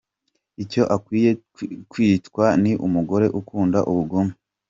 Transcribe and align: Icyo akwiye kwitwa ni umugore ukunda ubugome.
Icyo 0.63 0.83
akwiye 0.95 1.31
kwitwa 1.91 2.45
ni 2.63 2.71
umugore 2.85 3.25
ukunda 3.39 3.79
ubugome. 3.91 4.33